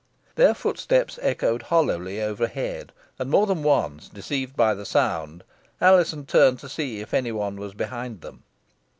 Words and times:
Their 0.33 0.55
footsteps 0.55 1.19
echoed 1.21 1.61
hollowly 1.61 2.19
overhead, 2.23 2.91
and 3.19 3.29
more 3.29 3.45
than 3.45 3.61
once, 3.61 4.09
deceived 4.09 4.55
by 4.55 4.73
the 4.73 4.83
sound, 4.83 5.43
Alizon 5.79 6.25
turned 6.25 6.57
to 6.61 6.69
see 6.69 7.01
if 7.01 7.13
any 7.13 7.31
one 7.31 7.57
was 7.57 7.75
behind 7.75 8.21
them. 8.21 8.41